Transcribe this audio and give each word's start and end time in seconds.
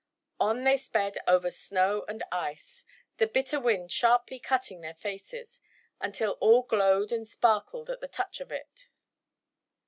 On 0.39 0.63
they 0.63 0.77
sped 0.77 1.19
over 1.27 1.51
snow 1.51 2.05
and 2.07 2.23
ice, 2.31 2.85
the 3.17 3.27
bitter 3.27 3.59
wind 3.59 3.91
sharply 3.91 4.39
cutting 4.39 4.81
their 4.81 4.95
faces, 4.95 5.61
until 5.99 6.37
all 6.41 6.63
glowed 6.63 7.11
and 7.11 7.27
sparkled 7.27 7.87
at 7.91 8.01
the 8.01 8.07
touch 8.07 8.39
of 8.41 8.51
it. 8.51 8.87